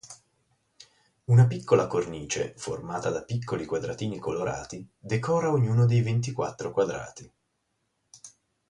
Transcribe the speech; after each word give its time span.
Una 1.25 1.45
piccola 1.45 1.85
cornice, 1.85 2.55
formata 2.57 3.11
da 3.11 3.21
piccoli 3.23 3.67
quadratini 3.67 4.17
colorati, 4.17 4.83
decora 4.97 5.51
ognuno 5.51 5.85
dei 5.85 6.01
ventiquattro 6.01 6.71
quadrati. 6.71 7.31